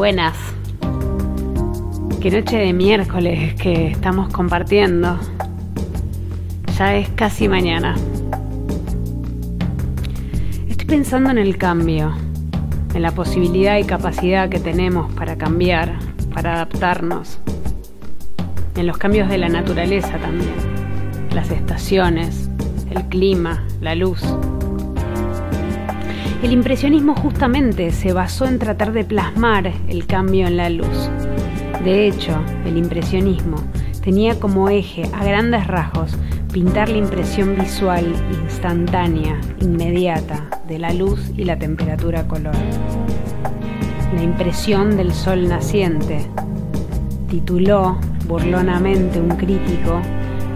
[0.00, 0.34] Buenas.
[2.22, 5.18] Qué noche de miércoles que estamos compartiendo.
[6.78, 7.94] Ya es casi mañana.
[10.70, 12.14] Estoy pensando en el cambio,
[12.94, 15.98] en la posibilidad y capacidad que tenemos para cambiar,
[16.32, 17.38] para adaptarnos,
[18.76, 20.54] en los cambios de la naturaleza también,
[21.34, 22.48] las estaciones,
[22.90, 24.22] el clima, la luz.
[26.42, 31.10] El impresionismo justamente se basó en tratar de plasmar el cambio en la luz.
[31.84, 32.32] De hecho,
[32.64, 33.56] el impresionismo
[34.02, 36.16] tenía como eje, a grandes rasgos,
[36.50, 38.06] pintar la impresión visual
[38.42, 42.54] instantánea, inmediata, de la luz y la temperatura color.
[44.14, 46.26] La impresión del sol naciente,
[47.28, 50.00] tituló burlonamente un crítico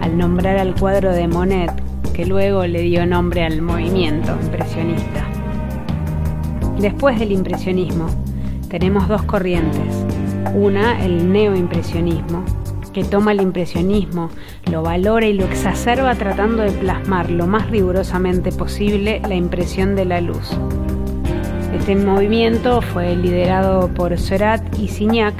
[0.01, 1.71] al nombrar al cuadro de Monet,
[2.13, 5.24] que luego le dio nombre al movimiento impresionista.
[6.79, 8.07] Después del impresionismo,
[8.69, 10.05] tenemos dos corrientes.
[10.53, 12.43] Una, el neoimpresionismo,
[12.93, 14.29] que toma el impresionismo,
[14.71, 20.05] lo valora y lo exacerba tratando de plasmar lo más rigurosamente posible la impresión de
[20.05, 20.51] la luz.
[21.77, 25.33] Este movimiento fue liderado por Seurat y Signac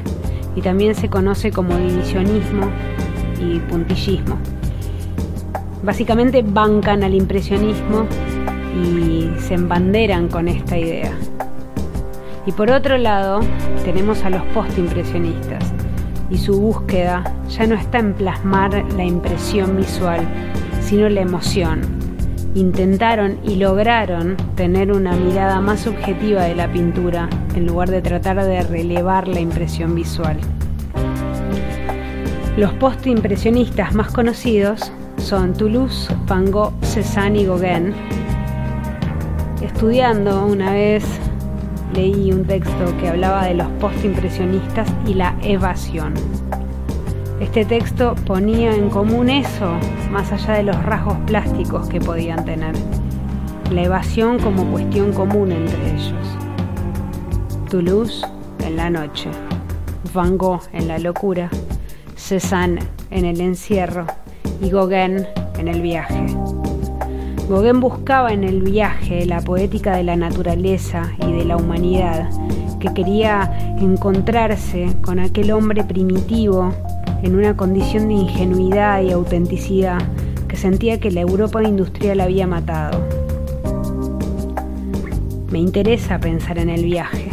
[0.56, 2.70] y también se conoce como divisionismo
[3.40, 4.38] y puntillismo.
[5.84, 8.06] Básicamente bancan al impresionismo
[8.76, 11.12] y se embanderan con esta idea.
[12.46, 13.40] Y por otro lado,
[13.84, 15.74] tenemos a los postimpresionistas
[16.30, 20.22] y su búsqueda ya no está en plasmar la impresión visual,
[20.82, 21.82] sino la emoción.
[22.54, 28.44] Intentaron y lograron tener una mirada más subjetiva de la pintura en lugar de tratar
[28.44, 30.38] de relevar la impresión visual.
[32.58, 36.50] Los postimpresionistas más conocidos son Toulouse, Van
[36.82, 37.94] Cézanne y Gauguin,
[39.76, 41.04] Estudiando una vez
[41.94, 46.14] leí un texto que hablaba de los postimpresionistas y la evasión.
[47.42, 49.74] Este texto ponía en común eso,
[50.12, 52.74] más allá de los rasgos plásticos que podían tener.
[53.70, 56.38] La evasión como cuestión común entre ellos.
[57.70, 58.26] Toulouse
[58.66, 59.30] en la noche,
[60.14, 61.50] Van Gogh en la locura,
[62.16, 62.80] Cézanne
[63.12, 64.08] en el encierro
[64.62, 65.28] y Gauguin
[65.60, 66.45] en el viaje.
[67.48, 72.28] Gauguin buscaba en el viaje la poética de la naturaleza y de la humanidad,
[72.80, 76.74] que quería encontrarse con aquel hombre primitivo
[77.22, 80.00] en una condición de ingenuidad y autenticidad
[80.48, 83.00] que sentía que la Europa industrial había matado.
[85.52, 87.30] Me interesa pensar en el viaje,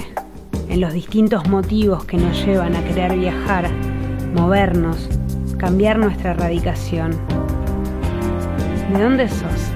[0.68, 3.70] en los distintos motivos que nos llevan a querer viajar,
[4.34, 5.08] movernos,
[5.56, 7.12] cambiar nuestra radicación.
[8.92, 9.71] ¿De dónde sos?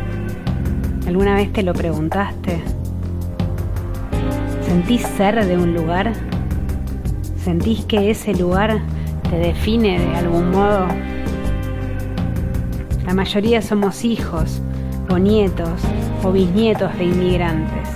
[1.06, 2.60] ¿Alguna vez te lo preguntaste?
[4.62, 6.12] ¿Sentís ser de un lugar?
[7.36, 8.80] ¿Sentís que ese lugar
[9.30, 10.88] te define de algún modo?
[13.06, 14.60] La mayoría somos hijos
[15.08, 15.80] o nietos
[16.24, 17.88] o bisnietos de inmigrantes.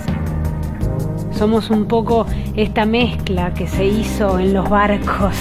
[1.31, 5.35] Somos un poco esta mezcla que se hizo en los barcos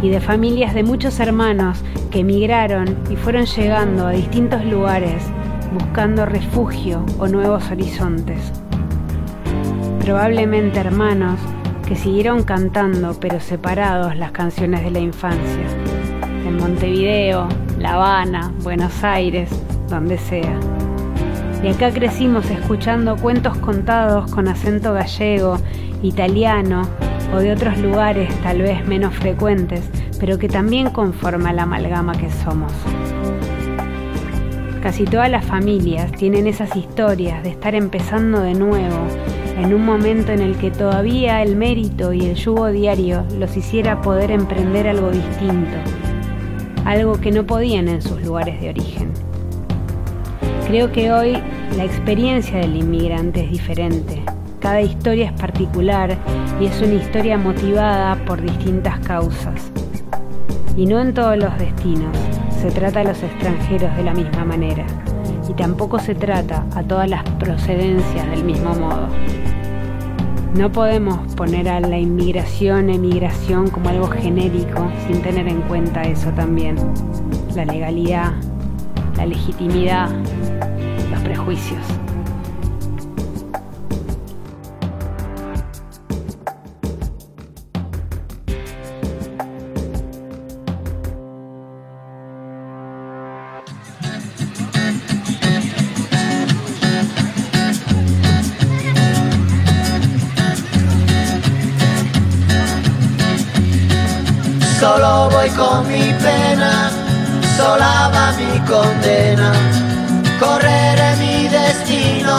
[0.00, 1.78] y de familias de muchos hermanos
[2.10, 5.22] que emigraron y fueron llegando a distintos lugares
[5.72, 8.52] buscando refugio o nuevos horizontes.
[10.00, 11.38] Probablemente hermanos
[11.86, 15.66] que siguieron cantando pero separados las canciones de la infancia,
[16.46, 19.50] en Montevideo, La Habana, Buenos Aires,
[19.88, 20.58] donde sea.
[21.62, 25.58] Y acá crecimos escuchando cuentos contados con acento gallego,
[26.02, 26.82] italiano
[27.34, 29.88] o de otros lugares tal vez menos frecuentes,
[30.18, 32.72] pero que también conforma la amalgama que somos.
[34.82, 39.06] Casi todas las familias tienen esas historias de estar empezando de nuevo,
[39.56, 44.02] en un momento en el que todavía el mérito y el yugo diario los hiciera
[44.02, 45.76] poder emprender algo distinto,
[46.84, 49.12] algo que no podían en sus lugares de origen.
[50.66, 51.38] Creo que hoy
[51.76, 54.20] la experiencia del inmigrante es diferente.
[54.58, 56.18] Cada historia es particular
[56.60, 59.70] y es una historia motivada por distintas causas.
[60.76, 62.16] Y no en todos los destinos
[62.62, 64.86] se trata a los extranjeros de la misma manera
[65.48, 69.08] y tampoco se trata a todas las procedencias del mismo modo.
[70.54, 76.30] No podemos poner a la inmigración, emigración como algo genérico sin tener en cuenta eso
[76.30, 76.76] también.
[77.56, 78.30] La legalidad,
[79.16, 80.08] la legitimidad,
[81.10, 82.01] los prejuicios.
[105.62, 106.90] Con mi pena,
[107.56, 109.50] sola va mi condena.
[110.42, 112.36] Correré mi destino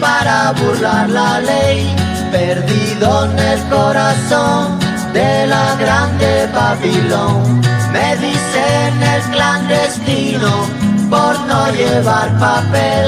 [0.00, 1.94] para burlar la ley,
[2.32, 4.78] perdido en el corazón
[5.12, 7.60] de la grande Babilón.
[7.94, 10.52] Me dicen el clandestino
[11.12, 13.06] por no llevar papel.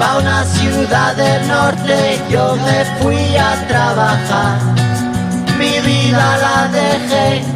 [0.00, 1.96] Pa' una ciudad del norte
[2.28, 4.58] yo me fui a trabajar.
[5.58, 7.55] Mi vida la dejé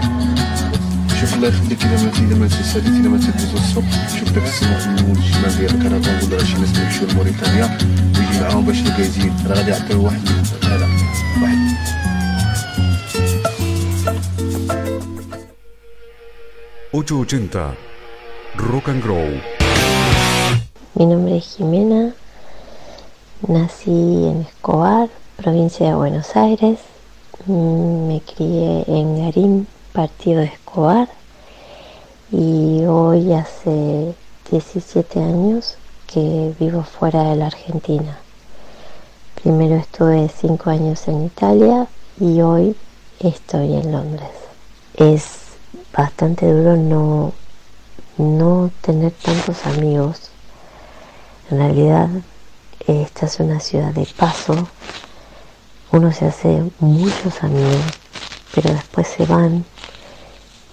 [1.20, 4.86] شوف الله يخليك الا ما الا ما تسالي الا ما تدوز الصبح شوف داك السماح
[4.86, 7.78] من الشمال ديال الكركون ولا شي ناس يمشيو لموريتانيا
[8.18, 10.28] ويجي معاهم باش يلقى يزيد راه غادي يعطيو واحد
[10.64, 10.88] هذا
[11.42, 11.76] واحد
[16.92, 17.76] ...880...
[18.72, 19.28] Rock and Grow.
[20.94, 22.14] Mi nombre es Jimena,
[23.48, 23.98] nací
[24.30, 26.78] en Escobar, provincia de Buenos Aires,
[27.46, 31.09] Mm, me crié en Garín, partido de Escobar,
[32.31, 34.15] y hoy hace
[34.49, 35.75] 17 años
[36.07, 38.17] que vivo fuera de la Argentina.
[39.41, 41.87] Primero estuve 5 años en Italia
[42.19, 42.75] y hoy
[43.19, 44.29] estoy en Londres.
[44.95, 45.39] Es
[45.95, 47.33] bastante duro no,
[48.17, 50.29] no tener tantos amigos.
[51.49, 52.09] En realidad
[52.87, 54.67] esta es una ciudad de paso.
[55.91, 57.81] Uno se hace muchos amigos,
[58.53, 59.65] pero después se van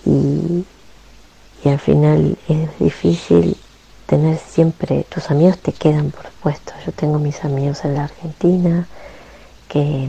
[0.08, 0.64] y,
[1.64, 3.56] y al final es difícil
[4.06, 6.72] tener siempre, tus amigos te quedan por supuesto.
[6.86, 8.86] Yo tengo mis amigos en la Argentina
[9.68, 10.08] que,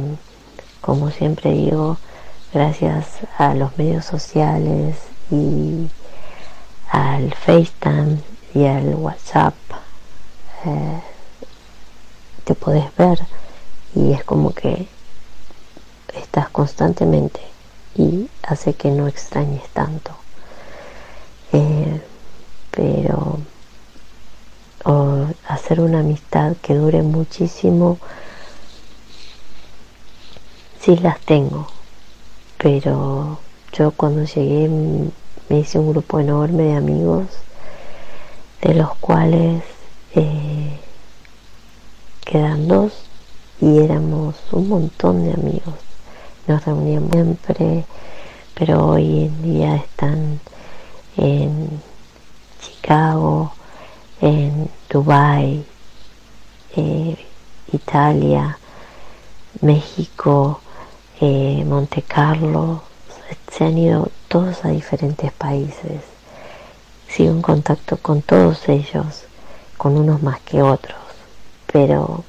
[0.80, 1.98] como siempre digo,
[2.54, 3.08] gracias
[3.38, 4.96] a los medios sociales
[5.30, 5.90] y
[6.92, 8.20] al FaceTime
[8.56, 9.54] y al WhatsApp,
[10.66, 11.02] eh,
[12.46, 13.20] te podés ver
[13.96, 14.88] y es como que
[16.16, 17.42] estás constantemente
[17.96, 20.12] y hace que no extrañes tanto.
[21.52, 22.02] Eh,
[22.72, 23.40] pero
[25.48, 28.00] hacer una amistad que dure muchísimo,
[30.80, 31.68] sí las tengo,
[32.58, 33.40] pero
[33.74, 34.70] yo cuando llegué
[35.50, 37.26] me hice un grupo enorme de amigos,
[38.62, 39.64] de los cuales
[40.16, 40.80] eh,
[42.26, 42.94] quedan dos
[43.62, 45.89] y éramos un montón de amigos.
[46.50, 47.86] Nos reuníamos siempre,
[48.56, 50.40] pero hoy en día están
[51.16, 51.80] en
[52.60, 53.54] Chicago,
[54.20, 55.64] en Dubai,
[56.76, 57.16] eh,
[57.72, 58.58] Italia,
[59.62, 60.60] México,
[61.22, 62.82] eh, Monte Carlo,
[63.52, 66.02] se han ido todos a diferentes países.
[67.08, 69.26] Sigo en contacto con todos ellos,
[69.78, 70.98] con unos más que otros,
[71.72, 72.24] pero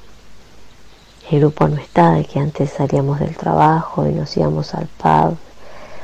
[1.31, 5.37] el grupo no está, de que antes salíamos del trabajo y nos íbamos al pub.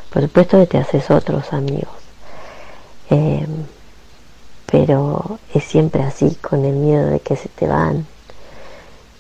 [0.10, 1.90] Por supuesto que te haces otros amigos.
[3.10, 3.46] Eh,
[4.72, 8.06] pero es siempre así, con el miedo de que se te van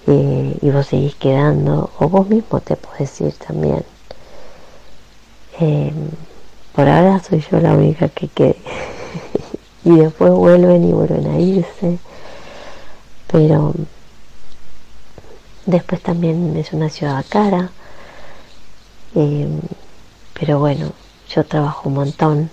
[0.07, 3.83] eh, y vos seguís quedando, o vos mismo te podés ir también.
[5.59, 5.91] Eh,
[6.73, 8.55] por ahora soy yo la única que quede.
[9.83, 11.97] y después vuelven y vuelven a irse.
[13.27, 13.73] Pero
[15.67, 17.69] después también es una ciudad cara.
[19.13, 19.47] Eh,
[20.39, 20.91] pero bueno,
[21.29, 22.49] yo trabajo un montón.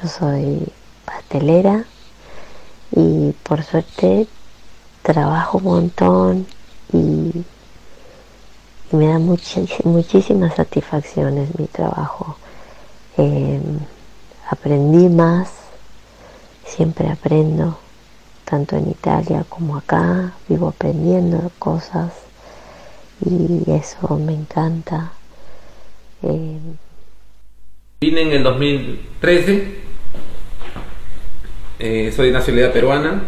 [0.00, 0.66] Yo soy
[1.04, 1.84] pastelera
[2.92, 4.26] y por suerte
[5.02, 6.46] trabajo un montón
[6.92, 7.44] y,
[8.92, 9.18] me da
[9.84, 12.36] muchísimas satisfacciones mi trabajo.
[13.16, 13.78] Em,
[14.50, 15.50] aprendí más,
[16.64, 17.78] siempre aprendo,
[18.44, 22.21] tanto en Italia como acá, vivo aprendiendo cosas
[23.24, 25.12] y eso me encanta.
[26.22, 26.76] Em,
[28.00, 29.64] Vine en el 2013,
[31.78, 33.22] eh, soy de nacionalidad peruana,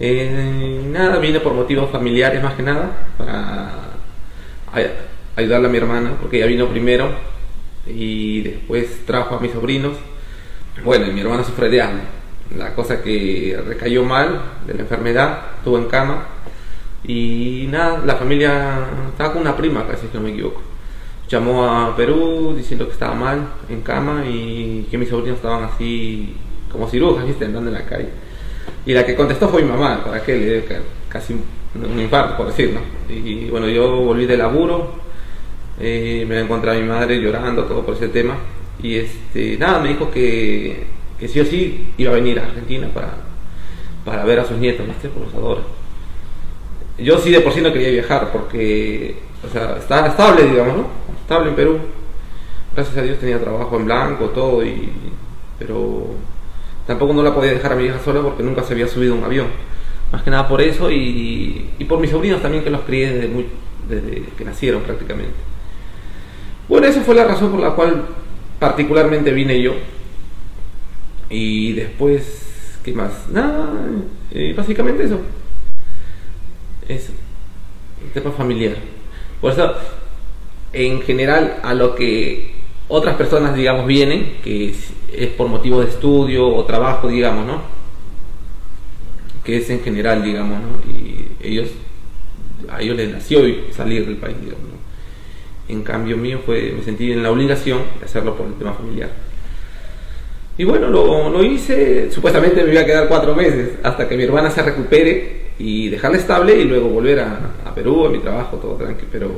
[0.00, 3.92] eh, nada, vine por motivos familiares más que nada, para
[5.36, 7.10] ayudarle a mi hermana, porque ella vino primero
[7.86, 9.96] y después trajo a mis sobrinos.
[10.84, 12.00] Bueno, mi hermana sufre de asma,
[12.56, 16.26] la cosa que recayó mal de la enfermedad, estuvo en cama
[17.04, 20.60] y nada, la familia estaba con una prima, casi que no me equivoco.
[21.28, 26.36] Llamó a Perú diciendo que estaba mal en cama y que mis sobrinos estaban así
[26.70, 28.08] como cirujas, viste, andando en la calle.
[28.86, 30.64] Y la que contestó fue mi mamá, para que le
[31.08, 31.34] casi
[31.74, 32.80] un infarto, por decirlo.
[33.08, 34.92] Y bueno, yo volví de laburo,
[35.80, 38.36] eh, me encontré a mi madre llorando, todo por ese tema.
[38.82, 40.84] Y este, nada, me dijo que,
[41.18, 43.10] que sí o sí iba a venir a Argentina para,
[44.04, 45.08] para ver a sus nietos, ¿viste?
[45.08, 45.62] Por los adora.
[46.98, 50.86] Yo sí de por sí no quería viajar porque, o sea, estaba estable, digamos, ¿no?
[51.20, 51.78] Estable en Perú.
[52.74, 54.90] Gracias a Dios tenía trabajo en blanco, todo, y,
[55.58, 56.16] pero
[56.86, 59.18] Tampoco no la podía dejar a mi hija sola porque nunca se había subido a
[59.18, 59.46] un avión.
[60.10, 63.46] Más que nada por eso y, por mis sobrinos también que los crié desde, muy,
[63.88, 65.32] desde que nacieron prácticamente.
[66.68, 68.04] Bueno, esa fue la razón por la cual
[68.58, 69.74] particularmente vine yo.
[71.30, 73.28] Y después, ¿qué más?
[73.30, 73.70] Nada,
[74.32, 75.20] eh, básicamente eso.
[76.92, 77.12] Eso.
[78.04, 78.76] El tema familiar.
[79.40, 79.74] Por eso,
[80.72, 82.52] en general, a lo que
[82.88, 84.74] otras personas, digamos, vienen, que
[85.12, 87.62] es por motivo de estudio o trabajo, digamos, ¿no?
[89.44, 90.92] Que es en general, digamos, ¿no?
[90.92, 91.70] Y ellos,
[92.68, 93.40] a ellos les nació
[93.72, 94.72] salir del país, digamos, ¿no?
[95.68, 99.10] En cambio mío fue, me sentí en la obligación de hacerlo por el tema familiar.
[100.58, 104.24] Y bueno, lo, lo hice, supuestamente me iba a quedar cuatro meses hasta que mi
[104.24, 108.74] hermana se recupere y dejarla estable y luego volver a, Perú, a mi trabajo, todo
[108.74, 109.30] tranquilo, pero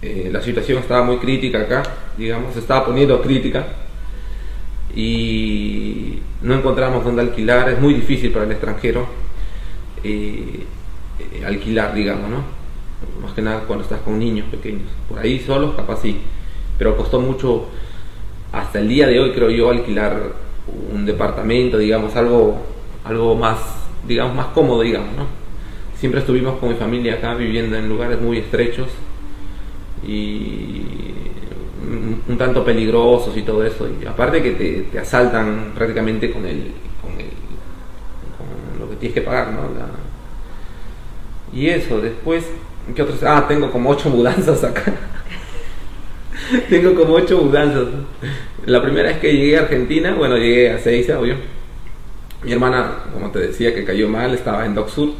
[0.00, 1.82] eh, la situación estaba muy crítica acá,
[2.16, 3.66] digamos, estaba poniendo crítica
[4.96, 9.06] y no encontramos dónde alquilar, es muy difícil para el extranjero
[10.02, 10.64] eh,
[11.46, 12.42] alquilar, digamos, ¿no?
[13.22, 14.88] Más que nada cuando estás con niños pequeños.
[15.06, 16.18] Por ahí solos, capaz sí,
[16.78, 17.66] pero costó mucho,
[18.52, 20.32] hasta el día de hoy creo yo, alquilar
[20.94, 22.58] un departamento, digamos, algo,
[23.04, 23.79] algo más,
[24.10, 25.26] digamos, más cómodo, digamos, ¿no?
[25.96, 28.88] Siempre estuvimos con mi familia acá viviendo en lugares muy estrechos
[30.04, 30.82] y
[32.28, 33.88] un, tanto peligrosos y todo eso.
[33.88, 39.60] Y aparte que te, asaltan prácticamente con el, con lo que tienes que pagar, ¿no?
[41.52, 42.44] y eso, después,
[42.94, 43.22] ¿qué otros?
[43.22, 44.92] Ah, tengo como ocho mudanzas acá.
[46.68, 47.86] tengo como ocho mudanzas.
[48.66, 51.59] La primera vez que llegué a Argentina, bueno, llegué a seis, obvio.
[52.42, 55.10] Mi hermana, como te decía, que cayó mal, estaba en Dock Sur,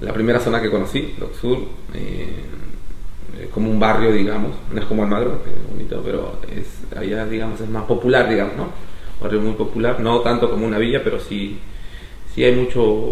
[0.00, 1.58] la primera zona que conocí, Dock Sur.
[1.94, 2.44] Eh,
[3.38, 7.26] eh, como un barrio, digamos, no es como Almagro, que es bonito, pero es, allá,
[7.26, 8.68] digamos, es más popular, digamos, ¿no?
[9.20, 11.58] barrio muy popular, no tanto como una villa, pero sí,
[12.34, 13.10] sí hay mucho,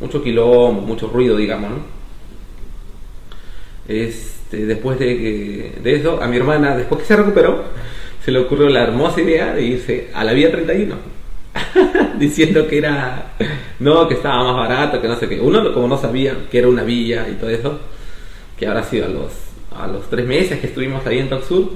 [0.00, 1.76] mucho quilombo, mucho ruido, digamos, ¿no?
[3.88, 7.64] Este, después de, de eso, a mi hermana, después que se recuperó,
[8.24, 11.11] se le ocurrió la hermosa idea de irse a la vía 31.
[12.18, 13.34] diciendo que era
[13.78, 16.68] no que estaba más barato que no sé qué uno como no sabía que era
[16.68, 17.80] una villa y todo eso
[18.58, 19.32] que habrá sido a los,
[19.76, 21.70] a los tres meses que estuvimos ahí en Sur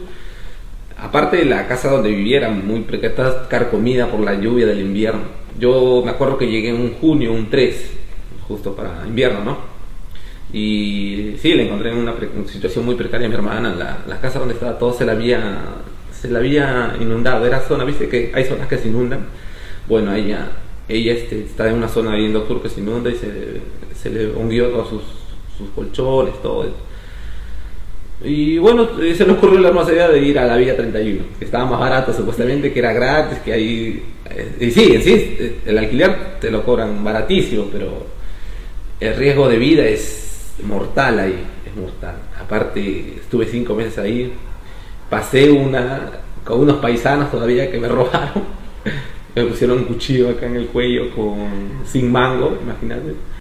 [0.98, 5.22] aparte de la casa donde viviera, muy precaria, carcomida por la lluvia del invierno.
[5.58, 7.92] Yo me acuerdo que llegué en un junio, un 3,
[8.48, 9.58] justo para invierno, ¿no?
[10.52, 12.14] Y sí, le encontré en una,
[12.46, 13.74] situación muy precaria a mi hermana.
[13.74, 15.58] La, la, casa donde estaba todo se la había,
[16.12, 17.46] se la había inundado.
[17.46, 19.26] Era zona, viste que hay zonas que se inundan.
[19.88, 20.50] Bueno, ella,
[20.88, 23.60] ella este, está en una zona ahí en Doctor que se inunda y se,
[23.94, 25.02] se le hundió todos sus
[25.56, 26.74] sus colchones, todo eso.
[28.24, 31.44] Y bueno, se nos ocurrió la hermosa idea de ir a la Vía 31, que
[31.44, 34.02] estaba más barato supuestamente, que era gratis, que ahí...
[34.30, 38.06] Eh, y sí, sí, el alquiler te lo cobran baratísimo, pero
[39.00, 42.16] el riesgo de vida es mortal ahí, es mortal.
[42.40, 44.32] Aparte, estuve cinco meses ahí,
[45.10, 46.10] pasé una
[46.42, 48.44] con unos paisanos todavía que me robaron,
[49.36, 53.35] me pusieron un cuchillo acá en el cuello con sin mango, imagínate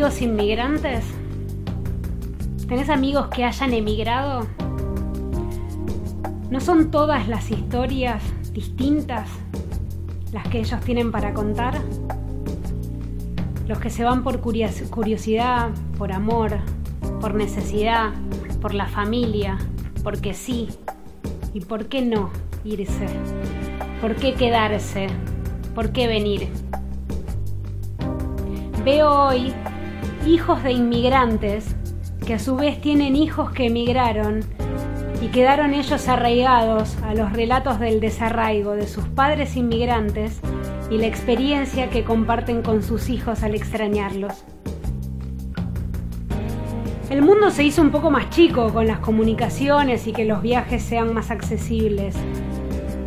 [0.00, 1.04] amigos inmigrantes?
[2.66, 4.46] ¿Tenés amigos que hayan emigrado?
[6.50, 8.22] ¿No son todas las historias
[8.54, 9.28] distintas
[10.32, 11.82] las que ellos tienen para contar?
[13.68, 16.56] Los que se van por curiosidad, por amor,
[17.20, 18.14] por necesidad,
[18.62, 19.58] por la familia,
[20.02, 20.68] porque sí.
[21.52, 22.30] ¿Y por qué no
[22.64, 23.06] irse?
[24.00, 25.08] ¿Por qué quedarse?
[25.74, 26.48] ¿Por qué venir?
[28.82, 29.52] Veo hoy
[30.26, 31.74] hijos de inmigrantes
[32.26, 34.40] que a su vez tienen hijos que emigraron
[35.22, 40.40] y quedaron ellos arraigados a los relatos del desarraigo de sus padres inmigrantes
[40.90, 44.44] y la experiencia que comparten con sus hijos al extrañarlos.
[47.08, 50.82] El mundo se hizo un poco más chico con las comunicaciones y que los viajes
[50.82, 52.14] sean más accesibles.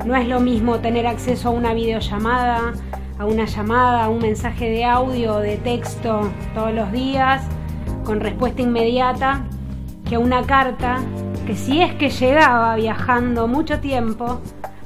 [0.06, 2.73] No es lo mismo tener acceso a una videollamada,
[3.19, 7.43] a una llamada, a un mensaje de audio de texto todos los días
[8.04, 9.45] con respuesta inmediata
[10.08, 10.99] que a una carta
[11.45, 14.41] que si es que llegaba viajando mucho tiempo,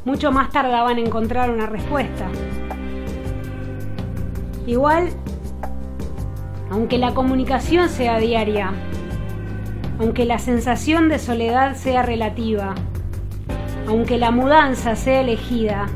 [0.06, 2.28] mucho más tardaba en encontrar una respuesta.
[4.66, 5.10] Igual,
[6.70, 8.72] aunque la comunicación sea diaria,
[10.00, 12.76] aunque la sensación de soledad sea relativa,
[13.88, 15.88] aunque la mudanza sea elegida,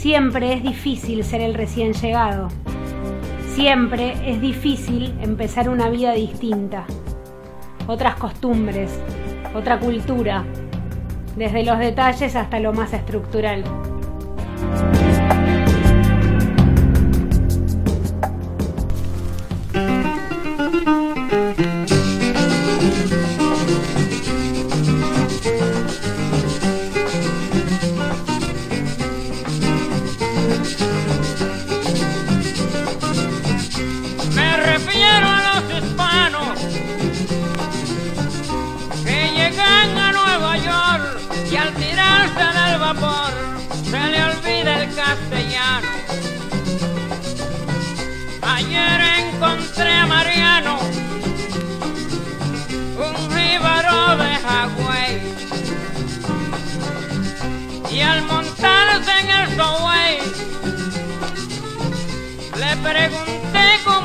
[0.00, 2.48] siempre es difícil ser el recién llegado.
[3.54, 6.86] Siempre es difícil empezar una vida distinta,
[7.86, 8.98] otras costumbres,
[9.54, 10.46] otra cultura,
[11.36, 13.62] desde los detalles hasta lo más estructural.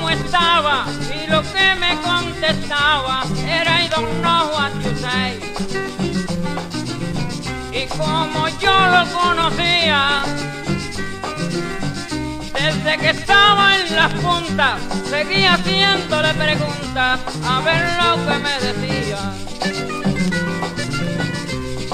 [0.06, 5.40] Cómo estaba y lo que me contestaba era I don't know what you say.
[7.72, 10.22] Y como yo lo conocía,
[12.54, 19.34] desde que estaba en las puntas, seguía haciéndole preguntas a ver lo que me decía.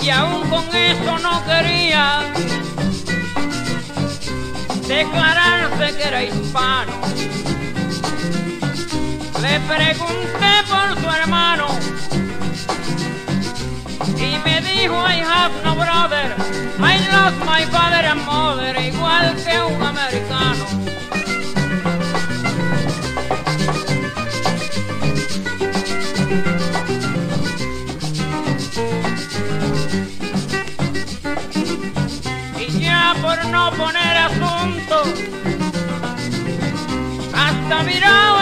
[0.02, 2.24] Y aún con eso no quería
[4.88, 7.12] declararse que era hispano.
[9.52, 11.68] Le pregunté por su hermano
[14.18, 16.34] y me dijo I have no brother,
[16.80, 20.66] I lost my father and mother, igual que un americano.
[32.58, 35.04] Y ya por no poner asunto,
[37.36, 38.41] hasta miraba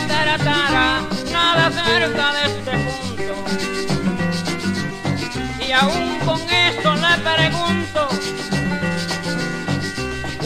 [0.00, 3.34] tratara nada cerca de este punto.
[5.66, 8.08] Y aún con esto le pregunto,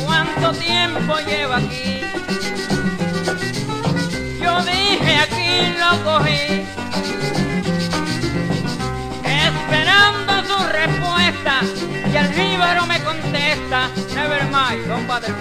[0.05, 2.01] ¿cuánto tiempo lleva aquí?
[4.43, 6.65] Yo dije aquí lo cogí,
[9.25, 11.61] esperando su respuesta.
[12.13, 15.35] Y el jíbaro me contesta, never mind, don't bother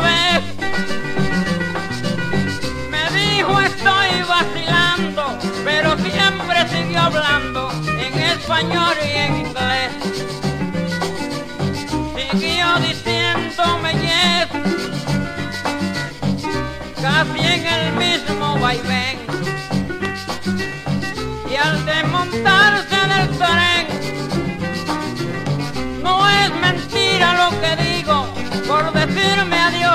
[0.00, 0.42] vez,
[2.90, 9.92] me dijo estoy vacilando, pero siempre siguió hablando en español y en inglés.
[12.14, 14.48] Siguió diciéndome yes,
[17.00, 19.05] casi en el mismo vaivén.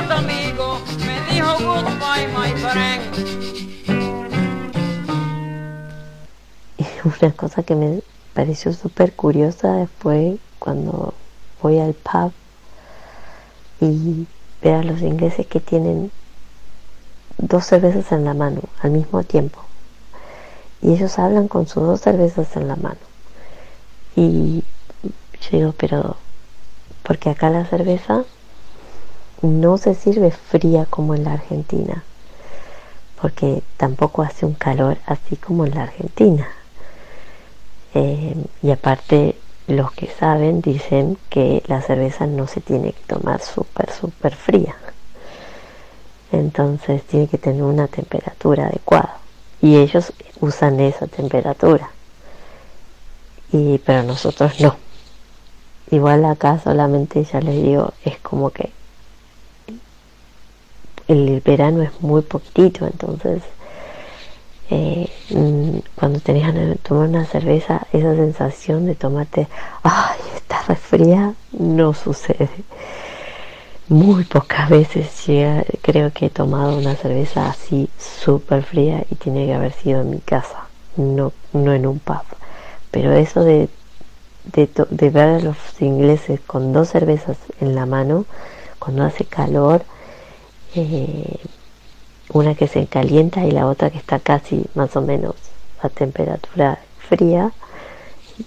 [0.08, 0.52] Me.
[7.04, 8.02] Una cosa que me
[8.34, 11.14] pareció súper curiosa después cuando
[11.62, 12.32] voy al pub
[13.80, 14.28] y
[14.62, 16.12] ver a los ingleses que tienen
[17.38, 19.62] dos cervezas en la mano al mismo tiempo
[20.82, 23.00] y ellos hablan con sus dos cervezas en la mano.
[24.16, 24.64] Y
[25.42, 26.18] yo digo, pero,
[27.04, 28.24] porque acá la cerveza
[29.42, 32.04] no se sirve fría como en la Argentina,
[33.20, 36.48] porque tampoco hace un calor así como en la Argentina.
[37.94, 39.36] Eh, y aparte,
[39.68, 44.76] los que saben dicen que la cerveza no se tiene que tomar súper, súper fría.
[46.32, 49.18] Entonces tiene que tener una temperatura adecuada.
[49.62, 51.90] Y ellos usan esa temperatura.
[53.52, 54.76] Y, pero nosotros no.
[55.92, 58.72] Igual acá solamente, ya les digo, es como que
[61.12, 63.42] el verano es muy poquitito, entonces
[64.70, 69.48] eh, mm, cuando tenías que tomar una cerveza, esa sensación de tomarte,
[69.84, 72.50] ay, está resfría, no sucede.
[73.90, 79.46] Muy pocas veces llega, creo que he tomado una cerveza así súper fría y tiene
[79.46, 82.24] que haber sido en mi casa, no, no en un pub.
[82.92, 83.68] Pero eso de,
[84.46, 88.26] de, ver a los ingleses con dos cervezas en la mano,
[88.80, 89.84] cuando hace calor,
[90.76, 91.40] eh,
[92.34, 95.36] una que se calienta y la otra que está casi más o menos
[95.82, 96.80] a temperatura
[97.10, 97.52] fría.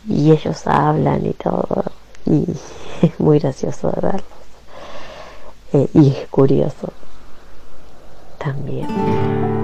[0.09, 1.85] Y ellos hablan y todo.
[2.27, 2.47] Y
[3.03, 4.25] es muy gracioso de verlos.
[5.73, 6.93] Eh, y es curioso
[8.39, 9.64] también.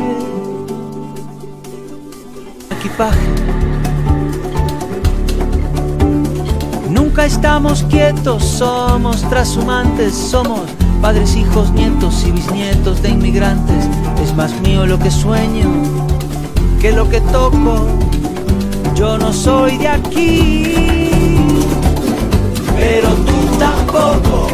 [6.89, 10.61] Nunca estamos quietos, somos trashumantes, somos
[11.01, 13.85] padres, hijos, nietos y bisnietos de inmigrantes.
[14.23, 16.01] Es más mío lo que sueño
[16.81, 17.85] que lo que toco.
[18.95, 20.73] Yo no soy de aquí,
[22.75, 24.47] pero tú tampoco.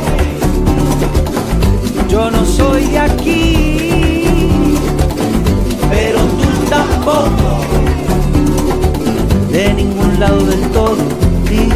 [2.10, 4.76] Yo no soy de aquí,
[5.90, 7.67] pero tú tampoco
[10.20, 10.98] lado del todo,
[11.48, 11.70] sí,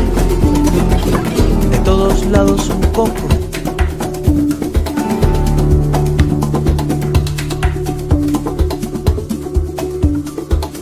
[1.69, 3.27] de todos lados un poco.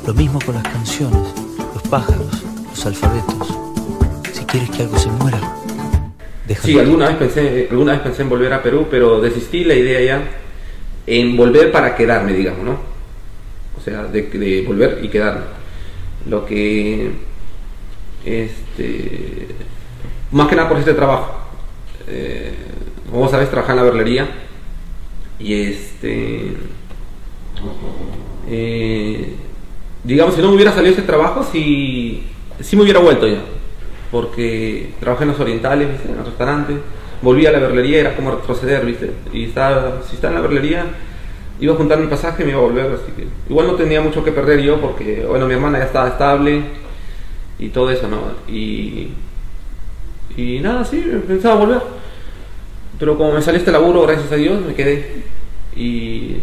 [0.07, 1.33] Lo mismo con las canciones,
[1.73, 3.57] los pájaros, los alfabetos.
[4.31, 5.39] Si quieres que algo se muera,
[6.47, 6.65] déjalo.
[6.65, 10.01] Sí, alguna vez pensé, alguna vez pensé en volver a Perú, pero desistí la idea
[10.01, 10.23] ya
[11.07, 12.77] en volver para quedarme, digamos, ¿no?
[13.77, 15.59] O sea, de volver y quedarme.
[16.25, 17.28] Lo que
[18.25, 19.47] este,
[20.31, 21.35] más que nada por este trabajo.
[22.07, 22.53] Eh,
[23.09, 24.27] como vos sabés, trabajaba en la verlería
[25.39, 26.53] y este,
[28.49, 29.35] eh,
[30.03, 32.27] digamos, si no me hubiera salido ese trabajo, sí,
[32.59, 33.41] sí me hubiera vuelto ya.
[34.11, 36.09] Porque trabajé en los orientales, ¿viste?
[36.11, 36.73] en el restaurante,
[37.21, 39.11] volví a la verlería, era como retroceder, ¿viste?
[39.31, 40.85] Y estaba, si estaba en la verlería,
[41.59, 44.01] iba a juntar mi pasaje y me iba a volver, así que igual no tenía
[44.01, 46.63] mucho que perder yo, porque, bueno, mi hermana ya estaba estable
[47.59, 48.21] y todo eso, ¿no?
[48.51, 49.09] Y,
[50.35, 51.81] y nada, sí, pensaba volver.
[52.97, 55.23] Pero como me salió este laburo, gracias a Dios, me quedé.
[55.75, 56.37] Y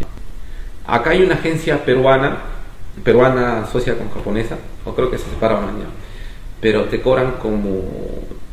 [0.86, 2.38] acá hay una agencia peruana,
[3.02, 5.86] peruana socia con japonesa, o creo que se separaron ya,
[6.60, 7.82] pero te cobran como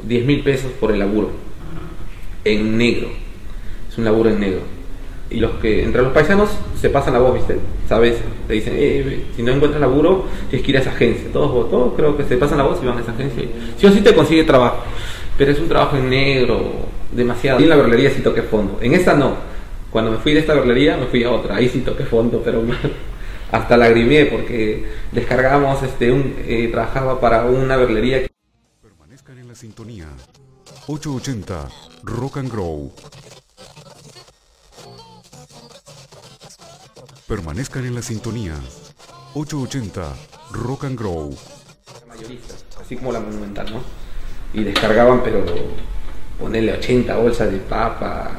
[0.03, 1.31] 10 mil pesos por el laburo,
[2.43, 3.09] en negro.
[3.89, 4.61] Es un laburo en negro.
[5.33, 7.57] Y los que, entre los paisanos, se pasan la voz, ¿viste?
[7.89, 8.17] ¿Sabes?
[8.47, 11.27] Te dicen, eh, si no encuentras laburo, tienes que ir a esa agencia.
[11.33, 13.43] Todos, todos creo que se pasan la voz y van a esa agencia.
[13.77, 14.77] Sí o sí te consigue trabajo,
[15.37, 16.71] pero es un trabajo en negro,
[17.11, 17.59] demasiado.
[17.59, 18.77] Y en la verlería sí toqué fondo.
[18.81, 19.35] En esta no.
[19.89, 21.55] Cuando me fui de esta verlería, me fui a otra.
[21.55, 22.61] Ahí sí toqué fondo, pero
[23.51, 28.21] hasta lagrimé porque descargamos, este, un, eh, trabajaba para una verlería.
[28.21, 28.29] que-
[28.83, 30.05] Permanezcan en la sintonía.
[30.87, 31.67] 880
[32.03, 32.91] Rock and Grow.
[37.33, 38.53] Permanezcan en la sintonía.
[39.33, 40.03] 880
[40.51, 41.35] Rock and Grow.
[42.07, 43.81] mayoristas, así como la monumental, ¿no?
[44.53, 45.43] Y descargaban, pero
[46.39, 48.33] ponerle 80 bolsas de papa,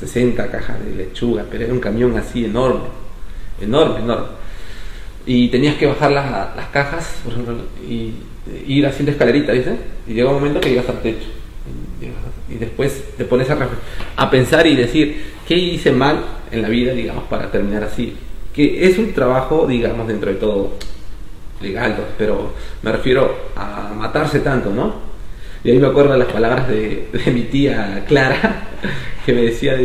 [0.00, 2.88] 60 cajas de lechuga, pero era un camión así enorme,
[3.60, 4.26] enorme, enorme.
[5.26, 7.54] Y tenías que bajar las, las cajas, por ejemplo,
[7.88, 8.14] y
[8.66, 9.76] y ir haciendo escalerita, ¿viste?
[10.08, 11.28] Y llega un momento que llegas al techo.
[12.00, 13.56] Y Y después te pones a,
[14.16, 18.16] a pensar y decir, ¿qué hice mal en la vida, digamos, para terminar así?
[18.54, 20.72] Que es un trabajo, digamos, dentro de todo,
[21.60, 25.10] legal, pero me refiero a matarse tanto, ¿no?
[25.62, 28.68] Y ahí me acuerdo las palabras de, mi tía Clara,
[29.26, 29.76] que me decía,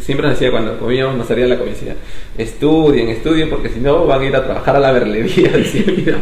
[0.00, 1.94] siempre nos decía cuando comíamos, nos salía la comida,
[2.36, 6.18] estudien, estudien, porque si no van a ir a trabajar a la mira.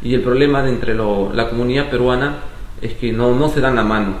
[0.00, 2.36] Y el problema de entre la comunidad peruana
[2.80, 4.14] es que no, no se dan la mano,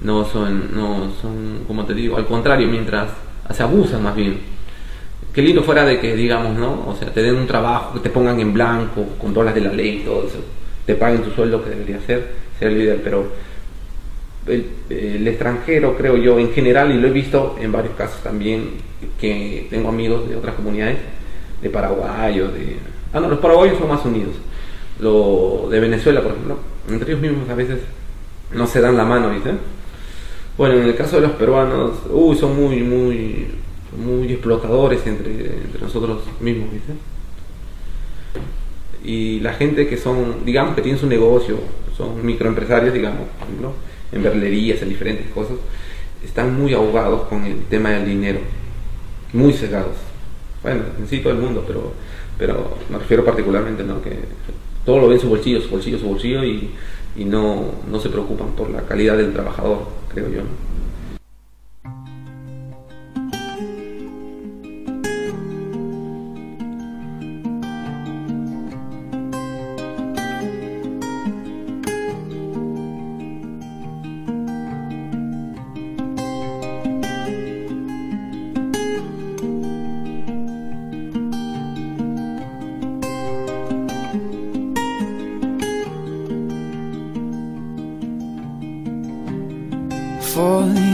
[0.00, 3.10] no son, no son, como te digo, al contrario, mientras
[3.52, 4.38] se abusan más bien
[5.32, 6.88] qué lindo fuera de que digamos, ¿no?
[6.88, 9.72] O sea, te den un trabajo, que te pongan en blanco, con todas de la
[9.72, 10.38] ley y todo eso,
[10.86, 13.26] te paguen tu sueldo que debería ser, sería lo ideal, pero
[14.46, 18.70] el, el extranjero, creo yo, en general, y lo he visto en varios casos también,
[19.20, 20.98] que tengo amigos de otras comunidades,
[21.62, 22.76] de Paraguay o de...
[23.12, 24.34] Ah, no, los paraguayos son más unidos.
[25.00, 27.78] Lo de Venezuela, por ejemplo, entre ellos mismos a veces
[28.52, 29.52] no se dan la mano, ¿viste?
[30.56, 33.46] Bueno, en el caso de los peruanos, uy, son muy, muy,
[33.96, 36.92] muy explotadores entre, entre nosotros mismos, ¿viste?
[39.04, 41.58] Y la gente que son, digamos, que tienen su negocio,
[41.96, 43.72] son microempresarios, digamos, por ejemplo,
[44.12, 45.56] en verlerías, en diferentes cosas,
[46.24, 48.40] están muy ahogados con el tema del dinero,
[49.32, 49.96] muy cegados.
[50.62, 51.92] Bueno, en sí todo el mundo, pero,
[52.36, 54.02] pero me refiero particularmente, ¿no?
[54.02, 54.18] Que
[54.84, 56.70] todo lo ven en su bolsillo, su bolsillo, su bolsillo y,
[57.16, 60.40] y no, no se preocupan por la calidad del trabajador, creo yo.
[60.40, 60.77] ¿no?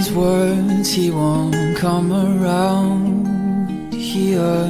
[0.04, 4.68] These words he won't come around here.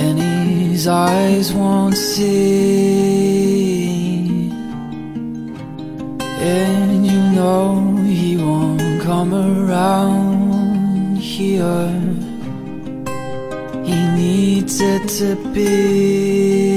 [0.00, 2.92] And his eyes won't see.
[6.38, 11.90] And you know he won't come around here.
[13.84, 16.67] He needs it to be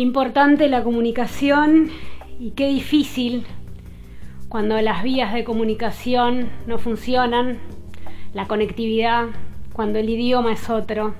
[0.00, 1.90] Importante la comunicación
[2.38, 3.44] y qué difícil
[4.48, 7.58] cuando las vías de comunicación no funcionan,
[8.32, 9.26] la conectividad,
[9.74, 11.16] cuando el idioma es otro.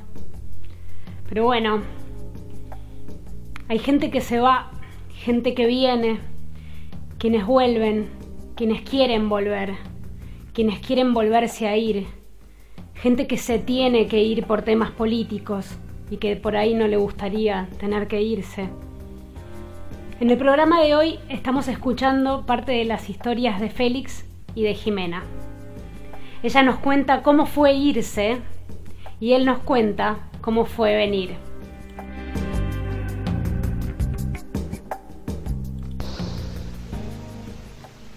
[1.29, 1.83] Pero bueno,
[3.69, 4.71] hay gente que se va,
[5.11, 6.19] gente que viene,
[7.19, 8.09] quienes vuelven,
[8.57, 9.75] quienes quieren volver,
[10.55, 12.07] quienes quieren volverse a ir,
[12.95, 15.79] gente que se tiene que ir por temas políticos
[16.11, 18.69] y que por ahí no le gustaría tener que irse.
[20.21, 24.75] En el programa de hoy estamos escuchando parte de las historias de Félix y de
[24.75, 25.23] Jimena.
[26.43, 28.39] Ella nos cuenta cómo fue irse
[29.21, 31.37] y él nos cuenta cómo fue venir.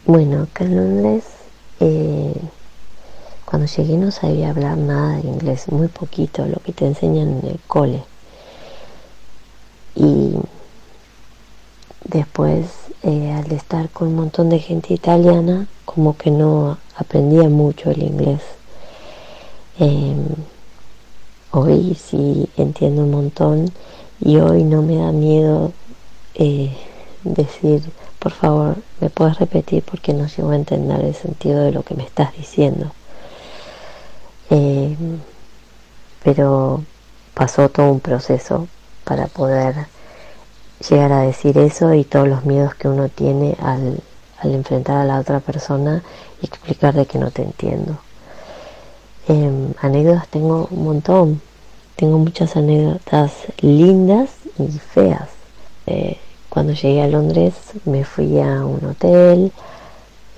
[0.05, 1.37] Bueno, acá en Londres,
[1.79, 2.33] eh,
[3.53, 7.51] cuando llegué no sabía hablar nada de inglés, muy poquito, lo que te enseñan en
[7.51, 8.03] el cole.
[9.93, 10.33] Y
[12.03, 12.65] después,
[13.03, 18.01] eh, al estar con un montón de gente italiana, como que no aprendía mucho el
[18.01, 18.41] inglés.
[19.79, 20.15] Eh,
[21.51, 23.71] hoy sí entiendo un montón
[24.19, 25.73] y hoy no me da miedo
[26.33, 26.75] eh,
[27.23, 27.83] decir,
[28.17, 31.93] por favor, me puedes repetir porque no llego a entender el sentido de lo que
[31.93, 32.93] me estás diciendo.
[34.55, 34.95] Eh,
[36.23, 36.83] pero
[37.33, 38.67] pasó todo un proceso
[39.03, 39.87] para poder
[40.87, 43.99] llegar a decir eso y todos los miedos que uno tiene al,
[44.39, 46.03] al enfrentar a la otra persona
[46.39, 47.97] y explicar de que no te entiendo.
[49.27, 51.41] Eh, anécdotas tengo un montón,
[51.95, 54.29] tengo muchas anécdotas lindas
[54.59, 55.29] y feas.
[55.87, 59.51] Eh, cuando llegué a Londres me fui a un hotel,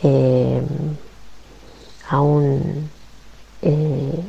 [0.04, 0.62] eh,
[2.08, 2.90] a un
[3.66, 4.24] eh,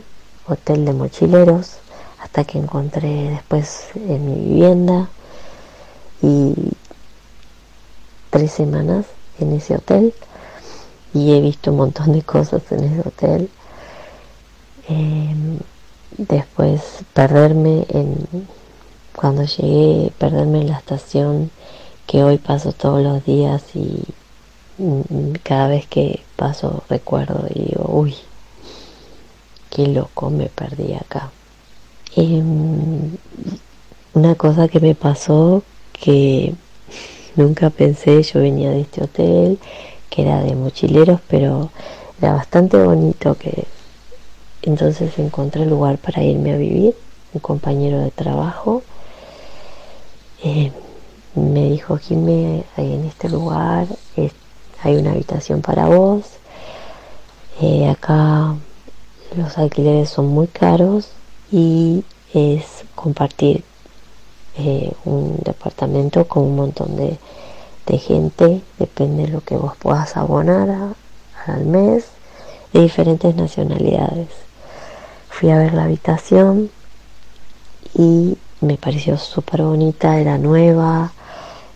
[0.48, 1.76] hotel de mochileros,
[2.20, 5.08] hasta que encontré después en mi vivienda
[6.22, 6.54] y
[8.30, 9.06] tres semanas
[9.38, 10.14] en ese hotel
[11.12, 13.50] y he visto un montón de cosas en ese hotel.
[14.88, 15.34] Eh,
[16.18, 16.80] después
[17.12, 18.26] perderme en
[19.14, 21.50] cuando llegué, perderme en la estación
[22.06, 24.04] que hoy paso todos los días y
[24.78, 28.14] mm, cada vez que paso recuerdo y digo, uy,
[29.76, 31.30] qué loco me perdí acá.
[32.16, 33.18] Em,
[34.14, 35.62] una cosa que me pasó
[35.92, 36.54] que
[37.34, 39.58] nunca pensé, yo venía de este hotel,
[40.08, 41.70] que era de mochileros, pero
[42.22, 43.66] era bastante bonito que
[44.62, 46.94] entonces encontré el lugar para irme a vivir,
[47.34, 48.82] un compañero de trabajo.
[50.42, 50.72] Eh,
[51.34, 53.86] me dijo, Jimé, en este lugar
[54.82, 56.24] hay una habitación para vos.
[57.60, 58.54] Eh, acá
[59.34, 61.10] los alquileres son muy caros
[61.50, 63.64] y es compartir
[64.58, 67.18] eh, un departamento con un montón de,
[67.98, 70.94] gente, depende de lo que vos puedas abonar
[71.46, 72.06] al mes,
[72.72, 74.28] de diferentes nacionalidades.
[75.28, 76.70] Fui a ver la habitación
[77.94, 81.12] y me pareció súper bonita, era nueva,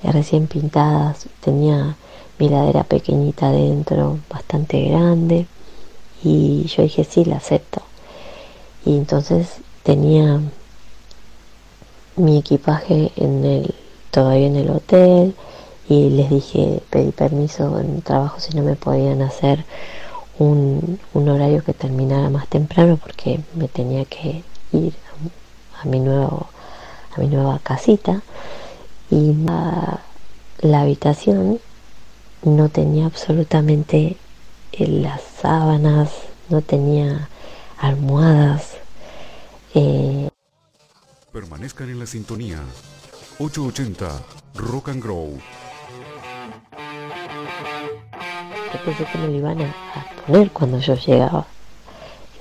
[0.02, 1.96] recién pintada, tenía
[2.38, 5.46] mi ladera pequeñita adentro, bastante grande,
[6.22, 7.82] y yo dije, sí, la acepto.
[8.84, 10.40] Y entonces tenía
[12.16, 13.74] mi equipaje en el,
[14.10, 15.34] todavía en el hotel,
[15.88, 19.64] y les dije, pedí permiso en trabajo si no me podían hacer
[20.38, 24.94] un, un horario que terminara más temprano porque me tenía que ir
[25.74, 26.46] a, a mi nuevo
[27.16, 28.22] a mi nueva casita
[29.10, 31.58] y la, habitación
[32.42, 34.16] no tenía absolutamente
[34.72, 36.10] eh, las sábanas,
[36.48, 37.28] no tenía
[37.78, 38.76] almohadas.
[39.74, 40.28] Eh.
[41.32, 42.58] Permanezcan en la sintonía
[43.38, 44.22] 880
[44.56, 45.38] Rock and Grow.
[48.72, 49.72] Yo pensé que me lo iban a
[50.26, 51.46] poner cuando yo llegaba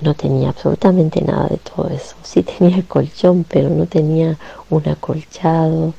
[0.00, 2.16] no tenía absolutamente nada de todo eso.
[2.22, 4.38] Sí tenía el colchón, pero no tenía
[4.70, 5.94] un acolchado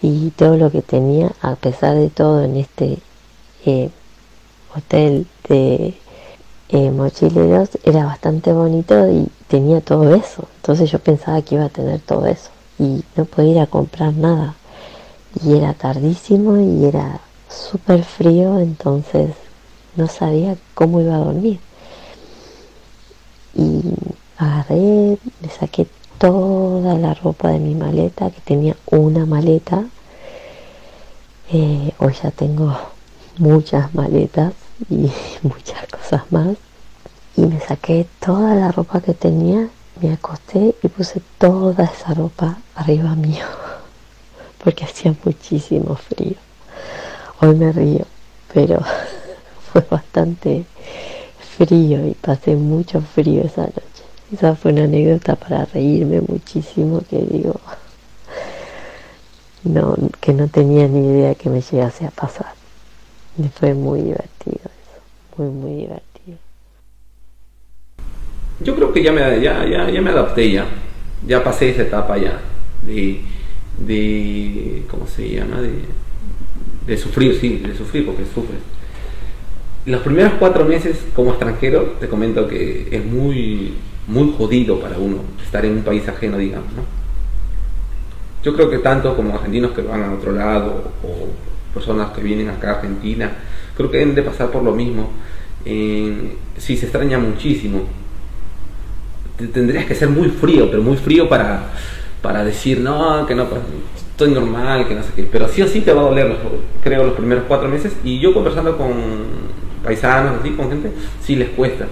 [0.00, 2.98] y todo lo que tenía, a pesar de todo, en este
[3.64, 3.90] eh,
[4.74, 5.94] hotel de
[6.68, 10.48] eh, mochileros era bastante bonito y tenía todo eso.
[10.56, 14.14] Entonces yo pensaba que iba a tener todo eso y no podía ir a comprar
[14.14, 14.54] nada.
[15.44, 19.30] Y era tardísimo y era súper frío, entonces
[19.96, 21.60] no sabía cómo iba a dormir
[23.54, 23.82] y
[24.38, 25.86] agarré, le saqué
[26.18, 29.84] toda la ropa de mi maleta, que tenía una maleta.
[31.52, 32.74] Eh, hoy ya tengo
[33.38, 34.54] muchas maletas
[34.88, 35.10] y
[35.42, 36.56] muchas cosas más.
[37.36, 39.68] Y me saqué toda la ropa que tenía,
[40.00, 43.46] me acosté y puse toda esa ropa arriba mío,
[44.62, 46.36] porque hacía muchísimo frío.
[47.40, 48.04] Hoy me río,
[48.52, 48.80] pero
[49.72, 50.64] fue bastante
[51.56, 53.82] frío y pasé mucho frío esa noche.
[54.32, 57.60] Esa fue una anécdota para reírme muchísimo que digo,
[59.64, 62.54] no, que no tenía ni idea que me llegase a pasar.
[63.38, 64.71] Y fue muy divertido
[65.36, 66.38] muy, muy divertido.
[68.60, 70.66] Yo creo que ya me, ya, ya, ya me adapté ya,
[71.26, 72.40] ya pasé esa etapa ya
[72.82, 73.20] de,
[73.78, 75.60] de ¿cómo se llama?
[75.60, 75.72] De,
[76.86, 78.58] de sufrir, sí, de sufrir porque sufres
[79.84, 83.74] los primeros cuatro meses como extranjero, te comento que es muy,
[84.06, 86.82] muy jodido para uno estar en un país ajeno, digamos, ¿no?
[88.44, 92.48] Yo creo que tanto como argentinos que van a otro lado o personas que vienen
[92.48, 93.32] acá a Argentina,
[93.76, 95.10] creo que deben de pasar por lo mismo.
[95.64, 97.82] Eh, sí, se extraña muchísimo.
[99.52, 101.72] Tendrías que ser muy frío, pero muy frío para,
[102.20, 103.46] para decir, no, que no,
[103.96, 105.28] estoy normal, que no sé qué.
[105.30, 106.36] Pero sí o sí te va a doler,
[106.82, 107.94] creo, los primeros cuatro meses.
[108.04, 108.92] Y yo conversando con
[109.82, 110.92] paisanos, así, con gente,
[111.22, 111.86] sí les cuesta.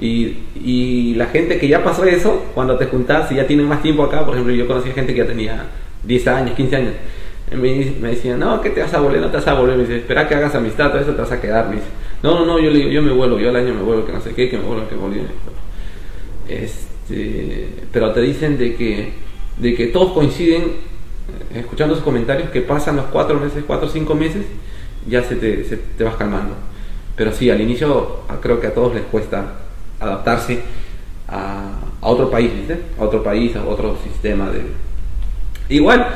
[0.00, 3.80] Y, y, la gente que ya pasó eso, cuando te juntás y ya tienen más
[3.80, 5.66] tiempo acá, por ejemplo, yo conocí gente que ya tenía
[6.02, 6.92] 10 años, 15 años,
[7.50, 9.82] me, me decían, no, que te vas a volver, no te vas a volver, me
[9.82, 11.86] dice, espera que hagas amistad, todo eso te vas a quedar, me dice,
[12.22, 14.12] no, no, no, yo le digo, yo me vuelvo, yo al año me vuelvo, que
[14.12, 15.20] no sé qué, que me vuelvo, que volví.
[16.48, 19.12] Este, pero te dicen de que,
[19.58, 23.90] de que todos coinciden, eh, escuchando sus comentarios, que pasan los 4 meses, 4 o
[23.90, 24.44] 5 meses,
[25.06, 26.54] ya se te, se te vas calmando.
[27.16, 29.54] Pero sí, al inicio creo que a todos les cuesta
[30.00, 30.60] adaptarse
[31.28, 31.70] a,
[32.00, 32.52] otro país,
[32.98, 34.62] A otro país, a otro sistema de...
[35.68, 36.06] Igual,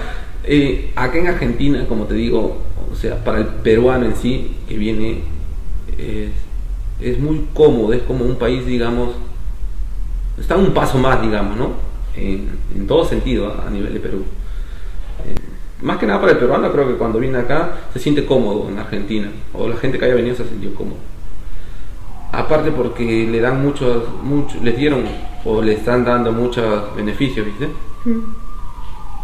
[0.49, 2.59] eh, acá en Argentina, como te digo,
[2.91, 5.21] o sea, para el peruano en sí, que viene,
[7.01, 9.11] es, muy cómodo, es como un país, digamos,
[10.39, 11.89] está un paso más, digamos, ¿no?
[12.21, 14.25] en, en todo sentido a nivel de Perú.
[15.27, 15.35] Eh,
[15.83, 18.79] más que nada para el peruano, creo que cuando viene acá se siente cómodo en
[18.79, 20.99] Argentina, o la gente que haya venido se sentido cómodo.
[22.33, 24.05] Aparte porque le dan muchos,
[24.63, 25.05] les dieron
[25.45, 27.69] o le están dando muchos beneficios, ¿viste?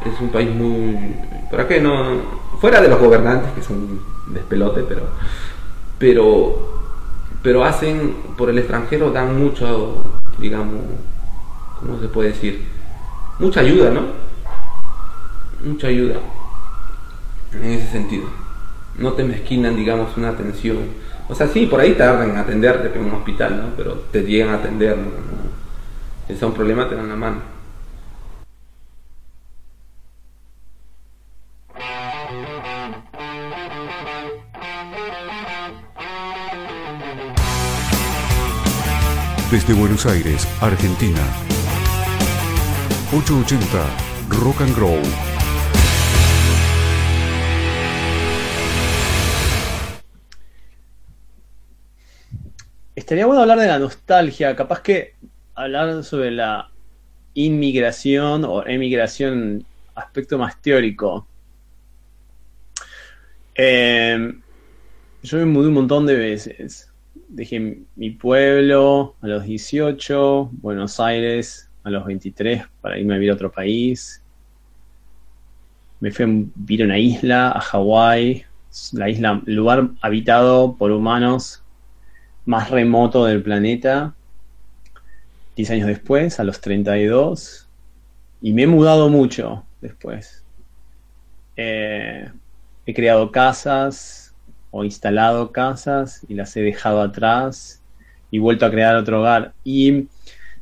[0.04, 1.16] Es un país muy,
[1.50, 2.44] ¿para qué no?
[2.60, 5.02] Fuera de los gobernantes que son despelote, pero,
[5.98, 6.80] pero,
[7.42, 10.04] pero hacen por el extranjero dan mucho,
[10.38, 10.80] digamos,
[11.80, 12.66] ¿cómo se puede decir?
[13.38, 14.02] Mucha ayuda, ¿no?
[15.64, 16.16] Mucha ayuda
[17.52, 18.26] en ese sentido.
[18.98, 20.78] No te mezquinan, digamos, una atención.
[21.28, 23.76] O sea, sí, por ahí tardan en atenderte en un hospital, ¿no?
[23.76, 25.24] Pero te llegan a atender, ¿no?
[26.28, 27.53] Es un problema, te dan la mano.
[39.54, 41.20] Desde Buenos Aires, Argentina.
[43.12, 43.86] 880
[44.30, 44.98] Rock and Grow.
[52.96, 55.14] Estaría bueno hablar de la nostalgia, capaz que
[55.54, 56.72] hablar sobre la
[57.34, 61.28] inmigración o emigración, aspecto más teórico.
[63.54, 64.34] Eh,
[65.22, 66.90] yo me mudé un montón de veces.
[67.28, 73.30] Dejé mi pueblo a los 18, Buenos Aires a los 23 para irme a vivir
[73.30, 74.22] a otro país.
[76.00, 78.44] Me fui a vivir a una isla, a Hawái,
[78.92, 81.62] la isla, lugar habitado por humanos
[82.44, 84.14] más remoto del planeta.
[85.56, 87.68] 10 años después, a los 32.
[88.42, 90.44] Y me he mudado mucho después.
[91.56, 92.28] Eh,
[92.86, 94.23] he creado casas
[94.76, 97.80] o instalado casas y las he dejado atrás
[98.32, 99.54] y vuelto a crear otro hogar.
[99.62, 100.08] Y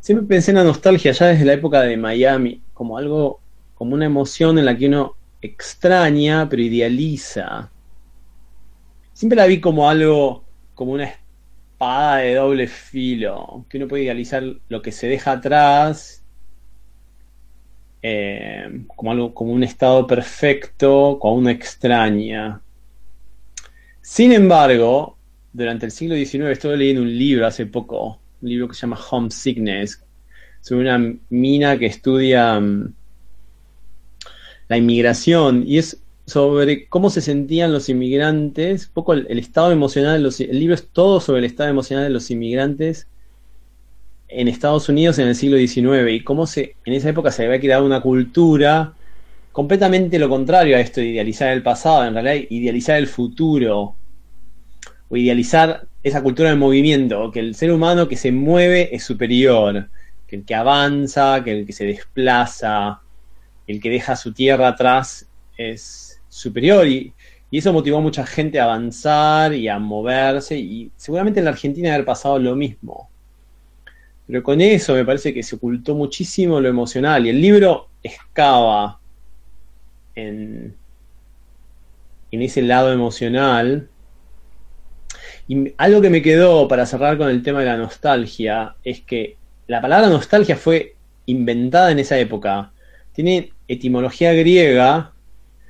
[0.00, 3.40] siempre pensé en la nostalgia ya desde la época de Miami, como algo,
[3.74, 7.70] como una emoción en la que uno extraña pero idealiza.
[9.14, 10.44] Siempre la vi como algo,
[10.74, 16.22] como una espada de doble filo, que uno puede idealizar lo que se deja atrás
[18.02, 22.61] eh, como algo, como un estado perfecto, como una extraña.
[24.02, 25.16] Sin embargo,
[25.52, 28.98] durante el siglo XIX estuve leyendo un libro hace poco, un libro que se llama
[29.10, 30.02] Homesickness,
[30.60, 32.92] sobre una mina que estudia um,
[34.68, 39.70] la inmigración y es sobre cómo se sentían los inmigrantes, un poco el, el estado
[39.70, 43.06] emocional de los el libro es todo sobre el estado emocional de los inmigrantes
[44.28, 47.60] en Estados Unidos en el siglo XIX y cómo se, en esa época se había
[47.60, 48.94] creado una cultura
[49.52, 53.94] completamente lo contrario a esto de idealizar el pasado, en realidad idealizar el futuro
[55.08, 59.88] o idealizar esa cultura del movimiento, que el ser humano que se mueve es superior,
[60.26, 63.00] que el que avanza, que el que se desplaza,
[63.66, 67.12] el que deja su tierra atrás es superior y,
[67.50, 71.50] y eso motivó a mucha gente a avanzar y a moverse y seguramente en la
[71.50, 73.10] Argentina haber pasado lo mismo.
[74.26, 79.01] Pero con eso me parece que se ocultó muchísimo lo emocional y el libro excava
[80.14, 80.76] en,
[82.30, 83.88] ese lado emocional.
[85.48, 89.36] Y algo que me quedó para cerrar con el tema de la nostalgia es que
[89.66, 90.96] la palabra nostalgia fue
[91.26, 92.72] inventada en esa época.
[93.12, 95.12] Tiene etimología griega,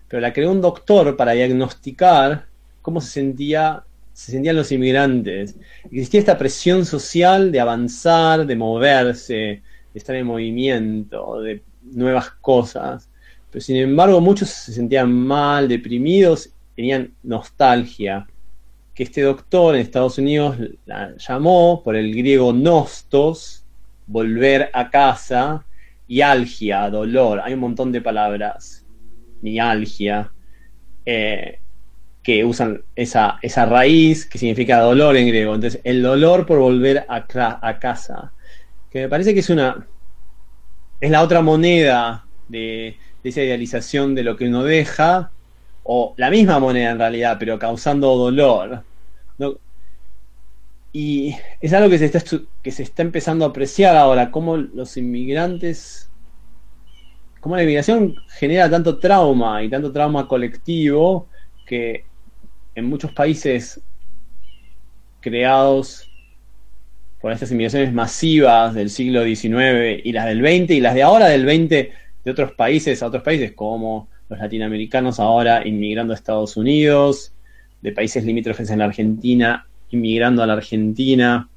[0.08, 2.46] pero la creó un doctor para diagnosticar
[2.80, 5.56] cómo se sentía se sentían los inmigrantes.
[5.84, 9.62] Existía esta presión social de avanzar, de moverse, de
[9.94, 13.08] estar en movimiento, de nuevas cosas.
[13.52, 18.26] Pero sin embargo muchos se sentían mal, deprimidos, tenían nostalgia.
[18.94, 23.64] Que este doctor en Estados Unidos la llamó por el griego nostos,
[24.06, 25.64] volver a casa,
[26.08, 27.40] y algia, dolor.
[27.42, 28.84] Hay un montón de palabras.
[29.40, 30.30] Mialgia.
[31.06, 31.58] Eh,
[32.22, 35.54] que usan esa, esa raíz que significa dolor en griego.
[35.54, 37.26] Entonces, el dolor por volver a,
[37.62, 38.32] a casa.
[38.90, 39.86] Que me parece que es una.
[41.00, 45.30] Es la otra moneda de, de, esa idealización de lo que uno deja,
[45.84, 48.84] o la misma moneda en realidad, pero causando dolor.
[50.92, 52.22] Y es algo que se, está,
[52.62, 56.10] que se está empezando a apreciar ahora, cómo los inmigrantes,
[57.40, 61.28] cómo la inmigración genera tanto trauma y tanto trauma colectivo
[61.66, 62.04] que
[62.74, 63.80] en muchos países
[65.20, 66.10] creados
[67.22, 71.28] por estas inmigraciones masivas del siglo XIX y las del XX y las de ahora
[71.28, 71.88] del XX
[72.24, 77.32] de otros países a otros países como los latinoamericanos ahora inmigrando a Estados Unidos,
[77.80, 81.48] de países limítrofes en la Argentina inmigrando a la Argentina.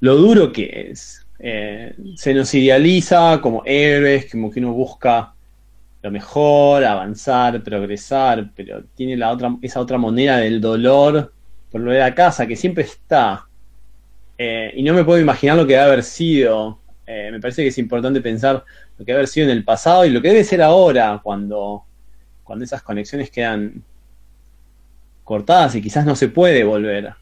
[0.00, 5.34] Lo duro que es, eh, se nos idealiza como héroes, como que uno busca
[6.02, 11.32] lo mejor, avanzar, progresar, pero tiene la otra, esa otra moneda del dolor
[11.70, 13.46] por volver a casa, que siempre está.
[14.38, 16.78] Eh, y no me puedo imaginar lo que debe haber sido.
[17.10, 18.62] Eh, me parece que es importante pensar
[18.98, 21.86] lo que haber sido en el pasado y lo que debe ser ahora, cuando,
[22.44, 23.82] cuando esas conexiones quedan
[25.24, 27.14] cortadas y quizás no se puede volver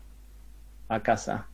[0.89, 1.47] a casa.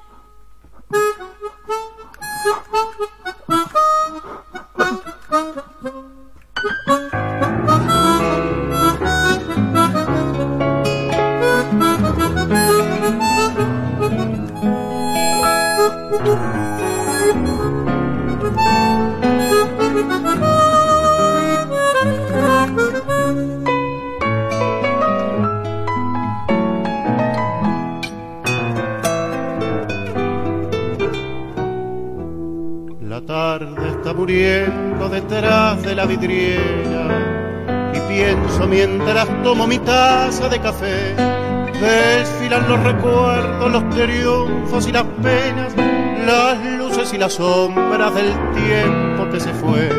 [36.23, 41.15] y pienso mientras tomo mi taza de café.
[41.79, 45.75] Desfilan los recuerdos, los triunfos y las penas,
[46.25, 49.89] las luces y las sombras del tiempo que se fue.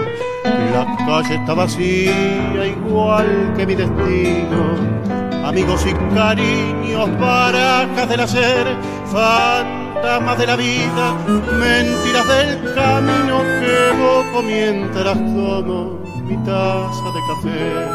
[0.72, 4.98] La calle está vacía, igual que mi destino.
[5.44, 8.66] Amigos y cariños, barajas del hacer,
[9.06, 11.14] fantasmas de la vida,
[11.58, 15.97] mentiras del camino que evoco mientras tomo
[16.28, 17.88] mi taza de café.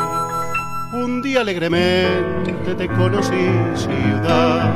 [0.94, 4.74] Un día alegremente te conocí, ciudad.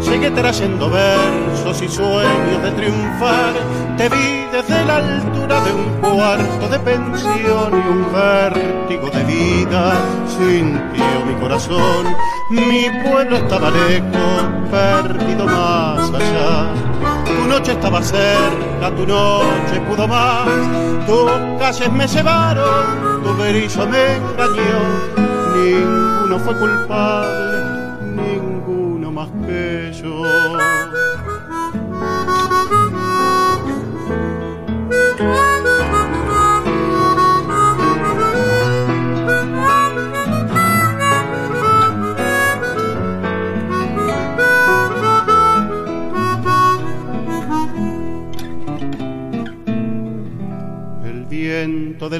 [0.00, 3.54] Llegué trayendo versos y sueños de triunfar.
[3.96, 9.92] Te vi desde la altura de un cuarto de pensión y un vértigo de vida.
[10.26, 12.06] Sintió mi corazón.
[12.50, 16.72] Mi pueblo estaba lejos, perdido más allá.
[17.26, 20.46] Tu noche estaba cerca, tu noche pudo más.
[21.06, 25.18] Tus calles me llevaron, tu berizo me engañó
[25.54, 27.47] ninguno fue culpable,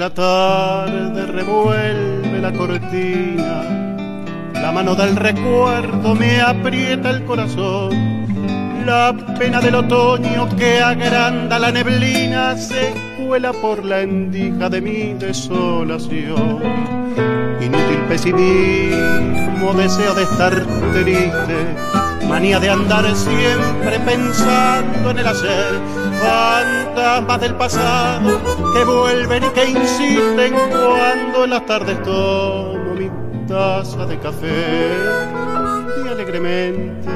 [0.09, 3.63] la tarde revuelve la cortina,
[4.55, 8.25] la mano del recuerdo me aprieta el corazón,
[8.87, 15.13] la pena del otoño que agranda la neblina se cuela por la endija de mi
[15.13, 16.63] desolación.
[17.61, 20.55] Inútil pesimismo, deseo de estar
[20.95, 21.77] triste,
[22.27, 28.41] manía de andar siempre pensando en el hacer, fantasmas del pasado
[28.75, 33.11] que vuelven y que insisten cuando en las tardes tomo mi
[33.47, 34.89] taza de café
[36.05, 37.09] y alegremente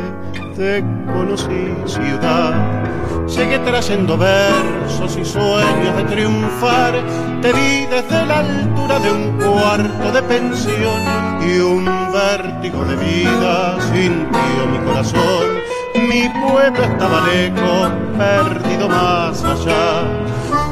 [0.57, 2.83] te conocí ciudad.
[3.27, 6.95] Llegué trayendo versos y sueños de triunfar.
[7.41, 11.01] Te vi desde la altura de un cuarto de pensión
[11.41, 15.62] y un vértigo de vida sintió mi corazón.
[16.09, 20.03] Mi pueblo estaba lejos, perdido más allá.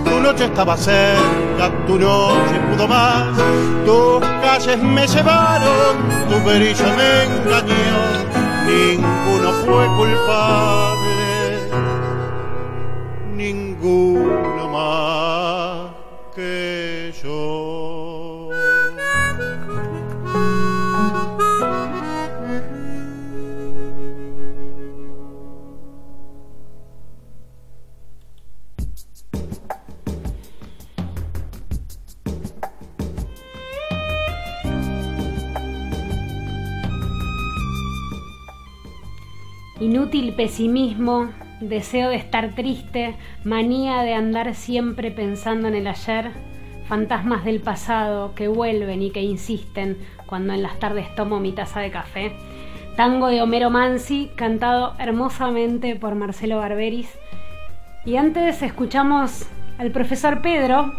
[0.04, 3.28] Tu noche estaba cerca, tu noche pudo más.
[3.86, 5.96] Tus calles me llevaron,
[6.28, 8.00] tu brillo me engañó.
[8.66, 10.99] Ninguno fue culpable,
[39.80, 41.30] Inútil pesimismo,
[41.62, 46.32] deseo de estar triste, manía de andar siempre pensando en el ayer,
[46.86, 51.80] fantasmas del pasado que vuelven y que insisten cuando en las tardes tomo mi taza
[51.80, 52.32] de café.
[52.94, 57.08] Tango de Homero Mansi, cantado hermosamente por Marcelo Barberis.
[58.04, 60.92] Y antes escuchamos al profesor Pedro,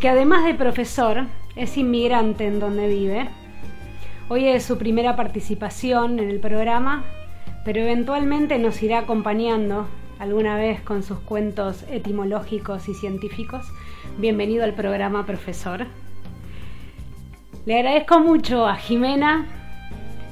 [0.00, 3.28] que además de profesor, es inmigrante en donde vive.
[4.30, 7.04] Hoy es su primera participación en el programa,
[7.64, 9.88] pero eventualmente nos irá acompañando
[10.18, 13.66] alguna vez con sus cuentos etimológicos y científicos,
[14.18, 15.86] bienvenido al programa, profesor.
[17.64, 19.46] Le agradezco mucho a Jimena,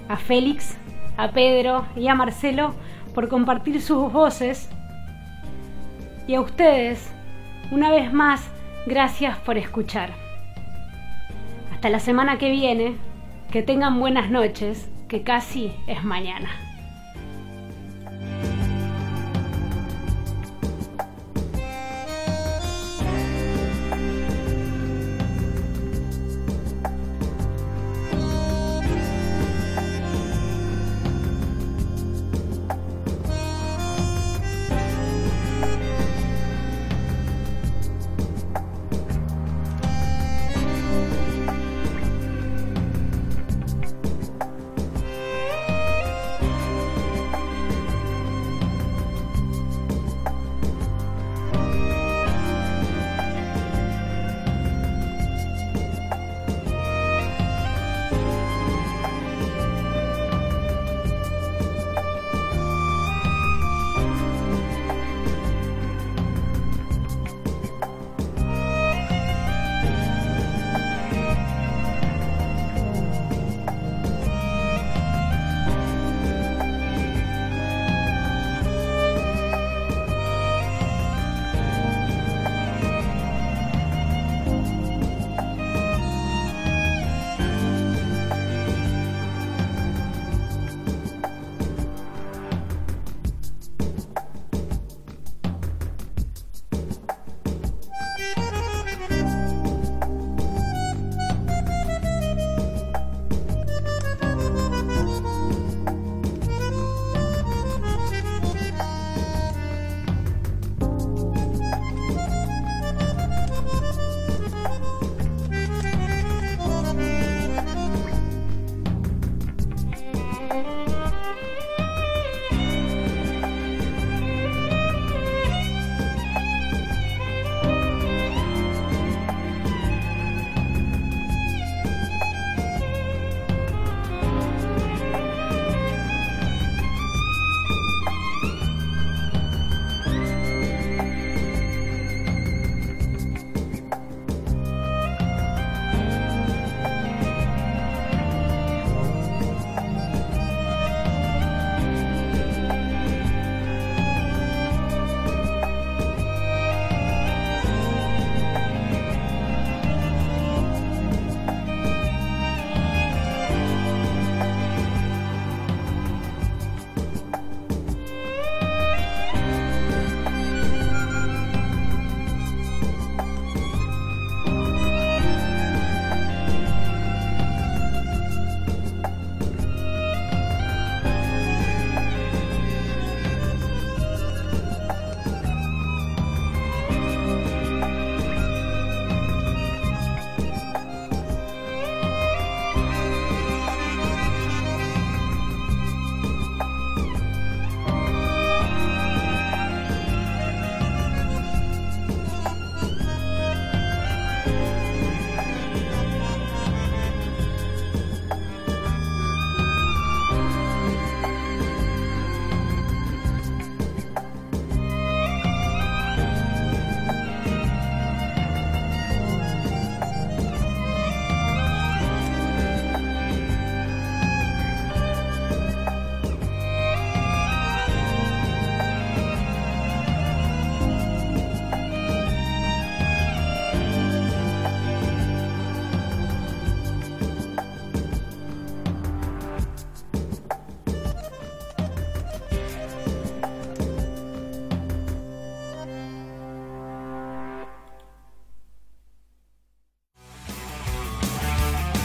[0.09, 0.77] a Félix,
[1.17, 2.75] a Pedro y a Marcelo
[3.15, 4.69] por compartir sus voces.
[6.27, 7.11] Y a ustedes,
[7.71, 8.47] una vez más,
[8.87, 10.11] gracias por escuchar.
[11.73, 12.97] Hasta la semana que viene,
[13.51, 16.72] que tengan buenas noches, que casi es mañana.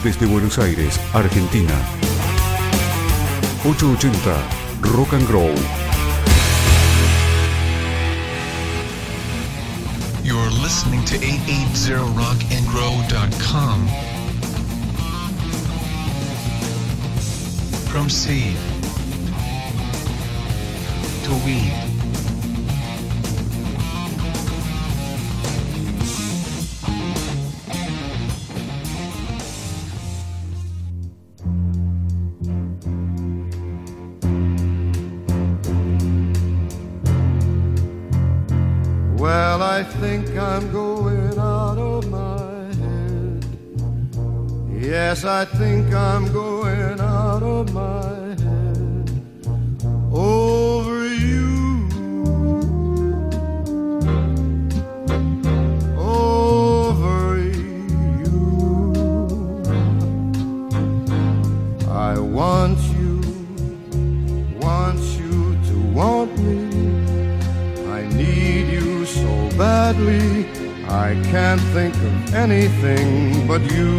[0.08, 1.74] Desde Buenos Aires, Argentina.
[3.62, 4.08] 880
[4.80, 5.54] Rock and Grow.
[10.24, 13.88] You're listening to 880rockandgrow.com.
[17.90, 18.56] From seed
[21.24, 21.87] to weed.
[40.00, 43.44] Think I'm going out of my head.
[44.80, 48.04] Yes, I think I'm going out of my
[48.42, 49.10] head
[50.12, 50.87] over
[69.92, 70.44] badly.
[70.86, 73.94] I can't think of anything but you.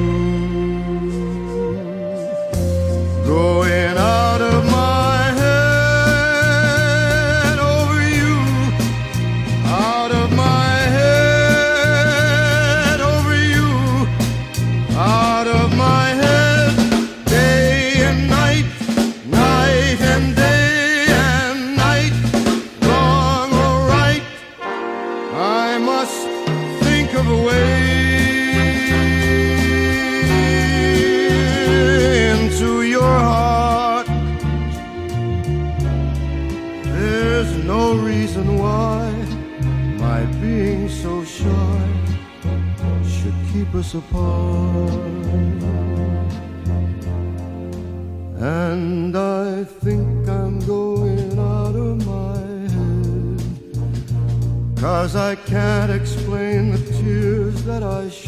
[3.25, 4.28] Going out
[43.95, 44.93] us.
[48.39, 52.37] And I think I'm going out of my
[52.75, 53.41] head.
[54.79, 58.18] Cause I can't explain the tears that I shed.